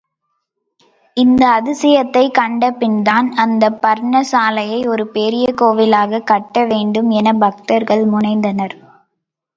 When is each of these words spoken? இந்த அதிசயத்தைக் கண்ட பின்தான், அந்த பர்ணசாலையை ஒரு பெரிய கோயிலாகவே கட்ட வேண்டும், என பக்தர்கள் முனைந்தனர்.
இந்த 1.17 1.41
அதிசயத்தைக் 1.49 2.31
கண்ட 2.31 2.71
பின்தான், 2.71 3.31
அந்த 3.35 3.69
பர்ணசாலையை 3.81 4.87
ஒரு 4.87 5.07
பெரிய 5.07 5.53
கோயிலாகவே 5.61 6.23
கட்ட 6.23 6.65
வேண்டும், 6.65 7.09
என 7.11 7.33
பக்தர்கள் 7.33 8.05
முனைந்தனர். 8.07 8.75